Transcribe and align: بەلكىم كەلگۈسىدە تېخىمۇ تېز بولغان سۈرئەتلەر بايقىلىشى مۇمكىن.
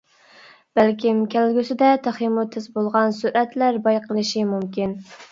بەلكىم 0.77 1.17
كەلگۈسىدە 1.33 1.89
تېخىمۇ 2.07 2.45
تېز 2.55 2.65
بولغان 2.77 3.13
سۈرئەتلەر 3.17 3.77
بايقىلىشى 3.89 4.47
مۇمكىن. 4.55 4.97